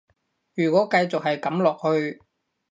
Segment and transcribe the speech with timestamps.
[0.55, 2.23] 如果繼續係噉落去